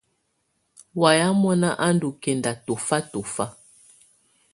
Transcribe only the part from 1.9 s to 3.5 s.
ndù kɛnda tɔ̀fa tɔ̀fa.